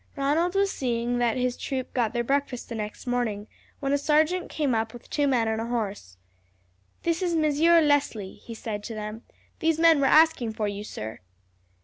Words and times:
Ronald 0.15 0.55
was 0.55 0.71
seeing 0.71 1.19
that 1.19 1.37
his 1.37 1.55
troop 1.55 1.93
got 1.93 2.11
their 2.11 2.23
breakfast 2.23 2.71
next 2.71 3.05
morning, 3.05 3.45
when 3.79 3.93
a 3.93 3.99
sergeant 3.99 4.49
came 4.49 4.73
up 4.73 4.93
with 4.93 5.11
two 5.11 5.27
men 5.27 5.47
with 5.47 5.59
a 5.59 5.69
horse. 5.69 6.17
"This 7.03 7.21
is 7.21 7.35
Monsieur 7.35 7.79
Leslie," 7.81 8.33
he 8.33 8.55
said 8.55 8.83
to 8.85 8.95
them. 8.95 9.21
"These 9.59 9.77
men 9.77 9.99
were 9.99 10.07
asking 10.07 10.53
for 10.53 10.67
you, 10.67 10.83
sir." 10.83 11.19